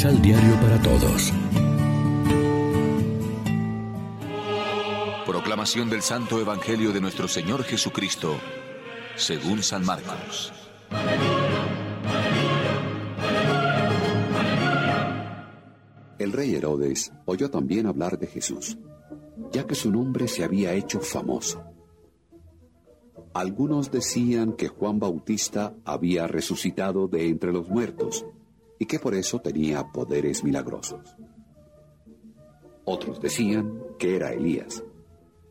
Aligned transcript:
Misal 0.00 0.22
Diario 0.22 0.54
para 0.62 0.80
Todos. 0.80 1.30
Proclamación 5.26 5.90
del 5.90 6.00
Santo 6.00 6.40
Evangelio 6.40 6.90
de 6.90 7.02
nuestro 7.02 7.28
Señor 7.28 7.64
Jesucristo, 7.64 8.38
según 9.16 9.62
San 9.62 9.84
Marcos. 9.84 10.54
El 16.18 16.32
rey 16.32 16.54
Herodes 16.54 17.12
oyó 17.26 17.50
también 17.50 17.86
hablar 17.86 18.18
de 18.18 18.26
Jesús, 18.26 18.78
ya 19.52 19.66
que 19.66 19.74
su 19.74 19.90
nombre 19.92 20.28
se 20.28 20.44
había 20.44 20.72
hecho 20.72 21.00
famoso. 21.00 21.62
Algunos 23.34 23.90
decían 23.90 24.54
que 24.54 24.68
Juan 24.68 24.98
Bautista 24.98 25.74
había 25.84 26.26
resucitado 26.26 27.06
de 27.06 27.28
entre 27.28 27.52
los 27.52 27.68
muertos 27.68 28.24
y 28.80 28.86
que 28.86 28.98
por 28.98 29.14
eso 29.14 29.40
tenía 29.40 29.92
poderes 29.92 30.42
milagrosos. 30.42 31.14
Otros 32.86 33.20
decían 33.20 33.78
que 33.98 34.16
era 34.16 34.32
Elías 34.32 34.82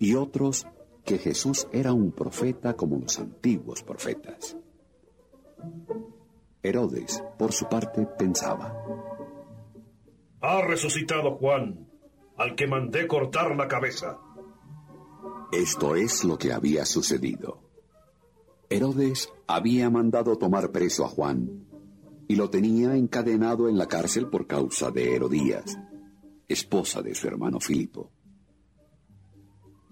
y 0.00 0.16
otros 0.16 0.66
que 1.04 1.18
Jesús 1.18 1.68
era 1.72 1.92
un 1.92 2.10
profeta 2.10 2.74
como 2.74 2.98
los 2.98 3.20
antiguos 3.20 3.84
profetas. 3.84 4.56
Herodes, 6.64 7.22
por 7.38 7.52
su 7.52 7.68
parte, 7.68 8.06
pensaba, 8.18 8.76
Ha 10.40 10.62
resucitado 10.62 11.36
Juan, 11.36 11.88
al 12.36 12.56
que 12.56 12.66
mandé 12.66 13.06
cortar 13.06 13.54
la 13.54 13.68
cabeza. 13.68 14.18
Esto 15.52 15.94
es 15.94 16.24
lo 16.24 16.36
que 16.36 16.52
había 16.52 16.84
sucedido. 16.84 17.60
Herodes 18.68 19.32
había 19.46 19.90
mandado 19.90 20.36
tomar 20.38 20.72
preso 20.72 21.04
a 21.04 21.08
Juan 21.08 21.68
y 22.32 22.34
lo 22.34 22.48
tenía 22.48 22.96
encadenado 22.96 23.68
en 23.68 23.76
la 23.76 23.86
cárcel 23.86 24.26
por 24.26 24.46
causa 24.46 24.90
de 24.90 25.14
Herodías, 25.14 25.78
esposa 26.48 27.02
de 27.02 27.14
su 27.14 27.28
hermano 27.28 27.60
Filipo. 27.60 28.10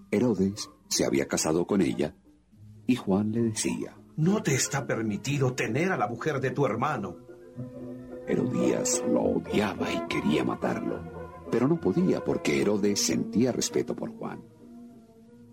Herodes 0.09 0.67
se 0.87 1.05
había 1.05 1.27
casado 1.27 1.67
con 1.67 1.83
ella 1.83 2.15
y 2.87 2.95
Juan 2.95 3.31
le 3.31 3.43
decía, 3.43 3.95
No 4.17 4.41
te 4.41 4.55
está 4.55 4.87
permitido 4.87 5.53
tener 5.53 5.91
a 5.91 5.97
la 5.97 6.07
mujer 6.07 6.41
de 6.41 6.49
tu 6.49 6.65
hermano. 6.65 7.15
Herodías 8.27 9.03
lo 9.07 9.21
odiaba 9.21 9.93
y 9.93 10.07
quería 10.07 10.43
matarlo, 10.43 11.45
pero 11.51 11.67
no 11.67 11.79
podía 11.79 12.25
porque 12.25 12.59
Herodes 12.59 13.05
sentía 13.05 13.51
respeto 13.51 13.95
por 13.95 14.17
Juan. 14.17 14.41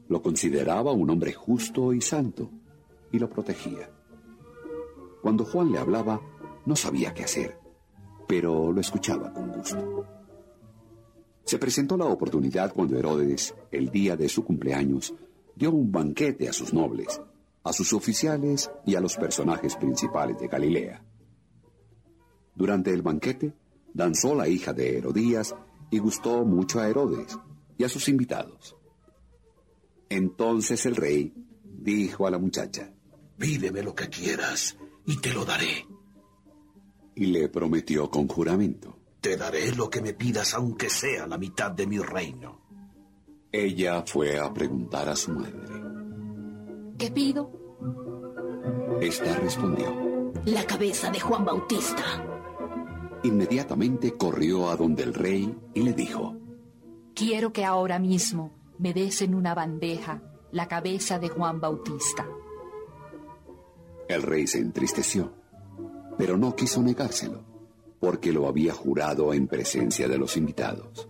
Lo 0.08 0.22
consideraba 0.22 0.92
un 0.92 1.10
hombre 1.10 1.34
justo 1.34 1.92
y 1.92 2.00
santo 2.00 2.50
y 3.12 3.18
lo 3.18 3.28
protegía. 3.28 3.90
Cuando 5.20 5.44
Juan 5.44 5.70
le 5.70 5.78
hablaba, 5.78 6.22
no 6.68 6.76
sabía 6.76 7.14
qué 7.14 7.24
hacer, 7.24 7.58
pero 8.28 8.70
lo 8.70 8.80
escuchaba 8.82 9.32
con 9.32 9.50
gusto. 9.50 10.04
Se 11.42 11.58
presentó 11.58 11.96
la 11.96 12.04
oportunidad 12.04 12.74
cuando 12.74 12.98
Herodes, 12.98 13.54
el 13.70 13.88
día 13.88 14.18
de 14.18 14.28
su 14.28 14.44
cumpleaños, 14.44 15.14
dio 15.56 15.70
un 15.70 15.90
banquete 15.90 16.46
a 16.46 16.52
sus 16.52 16.74
nobles, 16.74 17.22
a 17.64 17.72
sus 17.72 17.94
oficiales 17.94 18.70
y 18.84 18.96
a 18.96 19.00
los 19.00 19.16
personajes 19.16 19.76
principales 19.76 20.38
de 20.38 20.48
Galilea. 20.48 21.02
Durante 22.54 22.92
el 22.92 23.00
banquete, 23.00 23.54
danzó 23.94 24.34
la 24.34 24.46
hija 24.46 24.74
de 24.74 24.98
Herodías 24.98 25.54
y 25.90 25.98
gustó 26.00 26.44
mucho 26.44 26.80
a 26.80 26.88
Herodes 26.90 27.38
y 27.78 27.84
a 27.84 27.88
sus 27.88 28.10
invitados. 28.10 28.76
Entonces 30.10 30.84
el 30.84 30.96
rey 30.96 31.32
dijo 31.64 32.26
a 32.26 32.30
la 32.30 32.38
muchacha, 32.38 32.92
Pídeme 33.38 33.82
lo 33.82 33.94
que 33.94 34.10
quieras 34.10 34.76
y 35.06 35.16
te 35.16 35.32
lo 35.32 35.46
daré. 35.46 35.86
Y 37.18 37.26
le 37.26 37.48
prometió 37.48 38.08
con 38.08 38.28
juramento. 38.28 38.96
Te 39.20 39.36
daré 39.36 39.74
lo 39.74 39.90
que 39.90 40.00
me 40.00 40.14
pidas 40.14 40.54
aunque 40.54 40.88
sea 40.88 41.26
la 41.26 41.36
mitad 41.36 41.72
de 41.72 41.84
mi 41.84 41.98
reino. 41.98 42.60
Ella 43.50 44.04
fue 44.06 44.38
a 44.38 44.54
preguntar 44.54 45.08
a 45.08 45.16
su 45.16 45.32
madre. 45.32 45.82
¿Qué 46.96 47.10
pido? 47.10 47.50
Esta 49.00 49.34
respondió. 49.34 50.32
La 50.44 50.64
cabeza 50.64 51.10
de 51.10 51.18
Juan 51.18 51.44
Bautista. 51.44 52.04
Inmediatamente 53.24 54.16
corrió 54.16 54.70
a 54.70 54.76
donde 54.76 55.02
el 55.02 55.12
rey 55.12 55.52
y 55.74 55.82
le 55.82 55.94
dijo. 55.94 56.36
Quiero 57.16 57.52
que 57.52 57.64
ahora 57.64 57.98
mismo 57.98 58.52
me 58.78 58.94
des 58.94 59.22
en 59.22 59.34
una 59.34 59.56
bandeja 59.56 60.22
la 60.52 60.68
cabeza 60.68 61.18
de 61.18 61.30
Juan 61.30 61.60
Bautista. 61.60 62.28
El 64.08 64.22
rey 64.22 64.46
se 64.46 64.58
entristeció, 64.58 65.32
pero 66.18 66.36
no 66.36 66.54
quiso 66.56 66.82
negárselo, 66.82 67.44
porque 68.00 68.32
lo 68.32 68.48
había 68.48 68.74
jurado 68.74 69.32
en 69.32 69.46
presencia 69.46 70.08
de 70.08 70.18
los 70.18 70.36
invitados. 70.36 71.08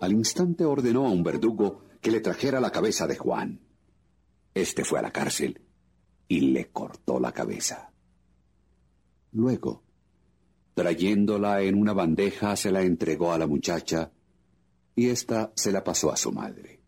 Al 0.00 0.12
instante 0.12 0.64
ordenó 0.64 1.06
a 1.06 1.10
un 1.10 1.22
verdugo 1.22 1.84
que 2.00 2.10
le 2.10 2.20
trajera 2.20 2.60
la 2.60 2.72
cabeza 2.72 3.06
de 3.06 3.16
Juan. 3.16 3.60
Este 4.54 4.84
fue 4.84 4.98
a 4.98 5.02
la 5.02 5.12
cárcel 5.12 5.60
y 6.26 6.40
le 6.40 6.70
cortó 6.70 7.20
la 7.20 7.32
cabeza. 7.32 7.92
Luego, 9.32 9.82
trayéndola 10.74 11.60
en 11.62 11.76
una 11.76 11.92
bandeja, 11.92 12.56
se 12.56 12.72
la 12.72 12.82
entregó 12.82 13.32
a 13.32 13.38
la 13.38 13.46
muchacha 13.46 14.10
y 14.96 15.08
ésta 15.08 15.52
se 15.54 15.72
la 15.72 15.84
pasó 15.84 16.10
a 16.10 16.16
su 16.16 16.32
madre. 16.32 16.80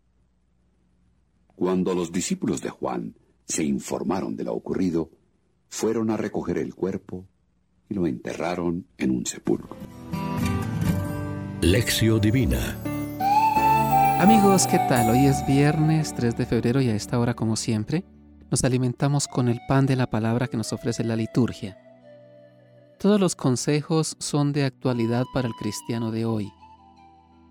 Cuando 1.55 1.93
los 1.93 2.11
discípulos 2.11 2.61
de 2.61 2.71
Juan 2.71 3.15
se 3.45 3.63
informaron 3.63 4.35
de 4.35 4.45
lo 4.45 4.53
ocurrido, 4.53 5.11
fueron 5.73 6.11
a 6.11 6.17
recoger 6.17 6.59
el 6.59 6.75
cuerpo 6.75 7.25
y 7.89 7.95
lo 7.95 8.05
enterraron 8.05 8.85
en 8.99 9.09
un 9.09 9.25
sepulcro. 9.25 9.75
Lección 11.61 12.21
Divina 12.21 12.77
Amigos, 14.19 14.67
¿qué 14.67 14.77
tal? 14.87 15.09
Hoy 15.09 15.25
es 15.25 15.43
viernes 15.47 16.13
3 16.13 16.37
de 16.37 16.45
febrero 16.45 16.79
y 16.79 16.89
a 16.89 16.95
esta 16.95 17.17
hora, 17.17 17.33
como 17.33 17.55
siempre, 17.55 18.05
nos 18.51 18.63
alimentamos 18.63 19.27
con 19.27 19.49
el 19.49 19.61
pan 19.67 19.87
de 19.87 19.95
la 19.95 20.11
palabra 20.11 20.47
que 20.47 20.57
nos 20.57 20.71
ofrece 20.73 21.03
la 21.03 21.15
liturgia. 21.15 21.75
Todos 22.99 23.19
los 23.19 23.35
consejos 23.35 24.15
son 24.19 24.53
de 24.53 24.65
actualidad 24.65 25.23
para 25.33 25.47
el 25.47 25.55
cristiano 25.55 26.11
de 26.11 26.25
hoy. 26.25 26.51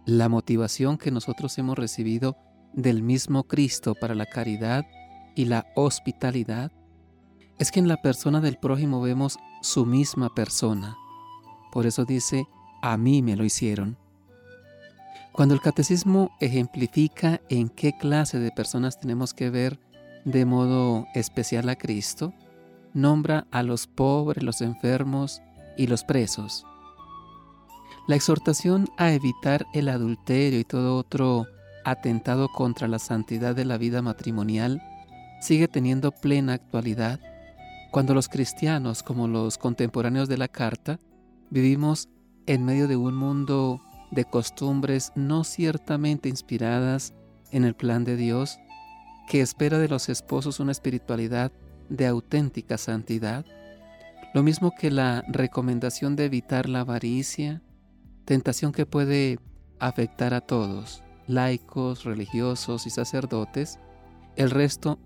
La 0.06 0.28
motivación 0.28 0.96
que 0.96 1.10
nosotros 1.10 1.58
hemos 1.58 1.76
recibido 1.76 2.36
del 2.72 3.02
mismo 3.02 3.42
Cristo 3.42 3.96
para 4.00 4.14
la 4.14 4.26
caridad 4.26 4.86
y 5.34 5.46
la 5.46 5.66
hospitalidad 5.74 6.70
es 7.62 7.70
que 7.70 7.78
en 7.78 7.86
la 7.86 8.02
persona 8.02 8.40
del 8.40 8.56
prójimo 8.56 9.00
vemos 9.00 9.38
su 9.60 9.86
misma 9.86 10.34
persona. 10.34 10.96
Por 11.70 11.86
eso 11.86 12.04
dice, 12.04 12.48
a 12.82 12.96
mí 12.96 13.22
me 13.22 13.36
lo 13.36 13.44
hicieron. 13.44 13.96
Cuando 15.30 15.54
el 15.54 15.60
catecismo 15.60 16.32
ejemplifica 16.40 17.40
en 17.48 17.68
qué 17.68 17.96
clase 17.96 18.40
de 18.40 18.50
personas 18.50 18.98
tenemos 18.98 19.32
que 19.32 19.48
ver 19.48 19.78
de 20.24 20.44
modo 20.44 21.06
especial 21.14 21.68
a 21.68 21.76
Cristo, 21.76 22.34
nombra 22.94 23.46
a 23.52 23.62
los 23.62 23.86
pobres, 23.86 24.42
los 24.42 24.60
enfermos 24.60 25.40
y 25.76 25.86
los 25.86 26.02
presos. 26.02 26.66
La 28.08 28.16
exhortación 28.16 28.88
a 28.96 29.12
evitar 29.12 29.66
el 29.72 29.88
adulterio 29.88 30.58
y 30.58 30.64
todo 30.64 30.96
otro 30.96 31.46
atentado 31.84 32.48
contra 32.48 32.88
la 32.88 32.98
santidad 32.98 33.54
de 33.54 33.64
la 33.64 33.78
vida 33.78 34.02
matrimonial 34.02 34.82
sigue 35.40 35.68
teniendo 35.68 36.10
plena 36.10 36.54
actualidad 36.54 37.20
cuando 37.92 38.14
los 38.14 38.30
cristianos, 38.30 39.02
como 39.02 39.28
los 39.28 39.58
contemporáneos 39.58 40.26
de 40.26 40.38
la 40.38 40.48
carta, 40.48 40.98
vivimos 41.50 42.08
en 42.46 42.64
medio 42.64 42.88
de 42.88 42.96
un 42.96 43.14
mundo 43.14 43.82
de 44.10 44.24
costumbres 44.24 45.12
no 45.14 45.44
ciertamente 45.44 46.30
inspiradas 46.30 47.12
en 47.50 47.64
el 47.64 47.74
plan 47.74 48.04
de 48.04 48.16
Dios, 48.16 48.58
que 49.28 49.42
espera 49.42 49.78
de 49.78 49.88
los 49.88 50.08
esposos 50.08 50.58
una 50.58 50.72
espiritualidad 50.72 51.52
de 51.90 52.06
auténtica 52.06 52.78
santidad, 52.78 53.44
lo 54.32 54.42
mismo 54.42 54.72
que 54.74 54.90
la 54.90 55.22
recomendación 55.28 56.16
de 56.16 56.24
evitar 56.24 56.70
la 56.70 56.80
avaricia, 56.80 57.60
tentación 58.24 58.72
que 58.72 58.86
puede 58.86 59.38
afectar 59.80 60.32
a 60.32 60.40
todos, 60.40 61.04
laicos, 61.26 62.04
religiosos 62.04 62.86
y 62.86 62.90
sacerdotes, 62.90 63.78
el 64.36 64.50
resto 64.50 64.98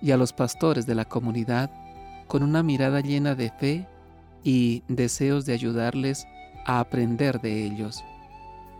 y 0.00 0.12
a 0.12 0.16
los 0.16 0.32
pastores 0.32 0.86
de 0.86 0.94
la 0.94 1.06
comunidad 1.06 1.72
con 2.30 2.44
una 2.44 2.62
mirada 2.62 3.00
llena 3.00 3.34
de 3.34 3.50
fe 3.50 3.88
y 4.44 4.84
deseos 4.86 5.46
de 5.46 5.52
ayudarles 5.52 6.28
a 6.64 6.78
aprender 6.78 7.40
de 7.40 7.64
ellos. 7.66 8.04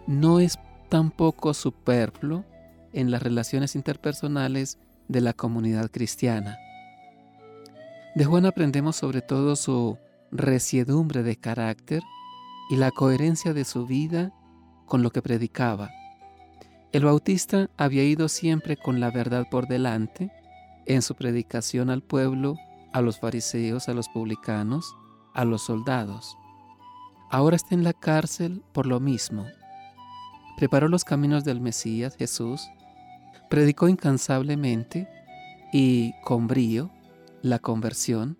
No 0.06 0.38
es 0.38 0.56
tampoco 0.88 1.52
superfluo 1.52 2.44
en 2.92 3.10
las 3.10 3.24
relaciones 3.24 3.74
interpersonales 3.74 4.78
de 5.08 5.20
la 5.20 5.32
comunidad 5.32 5.90
cristiana. 5.90 6.58
De 8.14 8.24
Juan 8.24 8.46
aprendemos 8.46 8.94
sobre 8.94 9.20
todo 9.20 9.56
su 9.56 9.98
resiedumbre 10.30 11.24
de 11.24 11.34
carácter 11.34 12.04
y 12.70 12.76
la 12.76 12.92
coherencia 12.92 13.52
de 13.52 13.64
su 13.64 13.84
vida 13.84 14.32
con 14.86 15.02
lo 15.02 15.10
que 15.10 15.22
predicaba. 15.22 15.90
El 16.92 17.04
bautista 17.04 17.68
había 17.76 18.04
ido 18.04 18.28
siempre 18.28 18.76
con 18.76 19.00
la 19.00 19.10
verdad 19.10 19.48
por 19.50 19.66
delante 19.66 20.30
en 20.86 21.02
su 21.02 21.16
predicación 21.16 21.90
al 21.90 22.00
pueblo, 22.00 22.56
a 22.92 23.00
los 23.00 23.18
fariseos, 23.18 23.88
a 23.88 23.94
los 23.94 24.08
publicanos, 24.08 24.96
a 25.34 25.44
los 25.44 25.62
soldados. 25.62 26.36
ahora 27.30 27.56
está 27.56 27.74
en 27.74 27.84
la 27.84 27.92
cárcel 27.92 28.62
por 28.72 28.86
lo 28.86 28.98
mismo. 28.98 29.46
Preparó 30.56 30.88
los 30.88 31.04
caminos 31.04 31.44
del 31.44 31.60
Mesías 31.60 32.16
Jesús, 32.16 32.68
predicó 33.48 33.88
incansablemente 33.88 35.08
y 35.72 36.12
con 36.24 36.46
brío 36.48 36.90
la 37.42 37.58
conversión, 37.58 38.36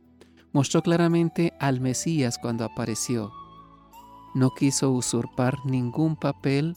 mostró 0.53 0.83
claramente 0.83 1.55
al 1.61 1.81
Mesías 1.81 2.39
cuando 2.39 2.65
apareció. 2.65 3.33
No 4.35 4.51
quiso 4.51 4.91
usurpar 4.91 5.65
ningún 5.65 6.17
papel 6.17 6.77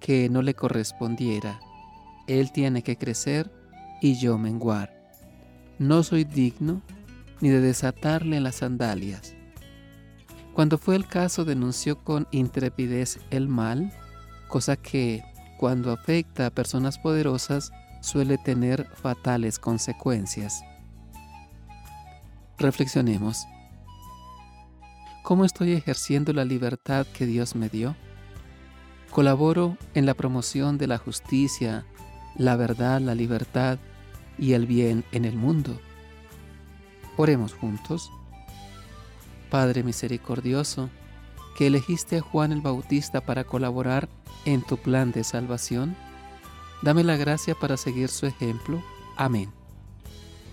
que 0.00 0.28
no 0.28 0.42
le 0.42 0.54
correspondiera. 0.54 1.60
Él 2.26 2.52
tiene 2.52 2.82
que 2.82 2.96
crecer 2.96 3.52
y 4.00 4.16
yo 4.16 4.38
menguar. 4.38 4.92
No 5.78 6.02
soy 6.02 6.24
digno 6.24 6.82
ni 7.44 7.50
de 7.50 7.60
desatarle 7.60 8.40
las 8.40 8.54
sandalias. 8.54 9.34
Cuando 10.54 10.78
fue 10.78 10.96
el 10.96 11.06
caso 11.06 11.44
denunció 11.44 12.02
con 12.02 12.26
intrepidez 12.30 13.20
el 13.28 13.48
mal, 13.48 13.92
cosa 14.48 14.76
que, 14.76 15.22
cuando 15.58 15.92
afecta 15.92 16.46
a 16.46 16.50
personas 16.50 16.98
poderosas, 16.98 17.70
suele 18.00 18.38
tener 18.38 18.86
fatales 18.94 19.58
consecuencias. 19.58 20.62
Reflexionemos. 22.56 23.44
¿Cómo 25.22 25.44
estoy 25.44 25.72
ejerciendo 25.72 26.32
la 26.32 26.46
libertad 26.46 27.06
que 27.06 27.26
Dios 27.26 27.56
me 27.56 27.68
dio? 27.68 27.94
¿Colaboro 29.10 29.76
en 29.92 30.06
la 30.06 30.14
promoción 30.14 30.78
de 30.78 30.86
la 30.86 30.96
justicia, 30.96 31.84
la 32.38 32.56
verdad, 32.56 33.02
la 33.02 33.14
libertad 33.14 33.78
y 34.38 34.54
el 34.54 34.66
bien 34.66 35.04
en 35.12 35.26
el 35.26 35.36
mundo? 35.36 35.78
Oremos 37.16 37.54
juntos. 37.54 38.10
Padre 39.50 39.82
misericordioso, 39.82 40.90
que 41.56 41.68
elegiste 41.68 42.18
a 42.18 42.20
Juan 42.20 42.52
el 42.52 42.60
Bautista 42.60 43.20
para 43.20 43.44
colaborar 43.44 44.08
en 44.44 44.62
tu 44.62 44.76
plan 44.76 45.12
de 45.12 45.22
salvación, 45.22 45.96
dame 46.82 47.04
la 47.04 47.16
gracia 47.16 47.54
para 47.54 47.76
seguir 47.76 48.08
su 48.08 48.26
ejemplo. 48.26 48.82
Amén. 49.16 49.52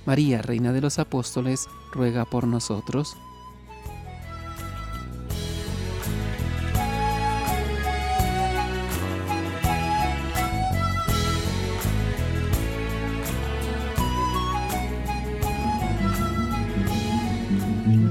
María, 0.06 0.42
Reina 0.42 0.72
de 0.72 0.82
los 0.82 1.00
Apóstoles, 1.00 1.68
ruega 1.92 2.26
por 2.26 2.48
nosotros. 2.48 3.18